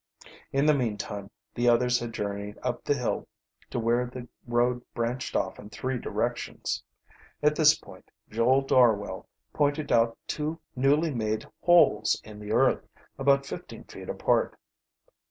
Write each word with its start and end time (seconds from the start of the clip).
In 0.51 0.65
the 0.65 0.73
meantime 0.73 1.29
the 1.53 1.69
others 1.69 1.99
had 1.99 2.11
journeyed 2.11 2.57
up 2.63 2.83
the 2.83 2.95
hill 2.95 3.27
to 3.69 3.77
where 3.79 4.07
the 4.07 4.27
road 4.47 4.83
branched 4.95 5.35
off 5.35 5.59
in 5.59 5.69
three 5.69 5.99
directions. 5.99 6.83
At 7.43 7.55
this 7.55 7.77
point 7.77 8.09
Joel 8.27 8.61
Darwell 8.63 9.27
pointed 9.53 9.91
out 9.91 10.17
two 10.25 10.59
newly 10.75 11.13
made 11.13 11.45
holes 11.61 12.19
in 12.23 12.39
the 12.39 12.51
earth, 12.51 12.83
about 13.19 13.45
fifteen 13.45 13.83
feet 13.83 14.09
apart. 14.09 14.57